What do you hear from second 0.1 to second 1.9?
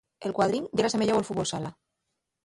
El cuadrín yera asemeyáu al fútbol sala.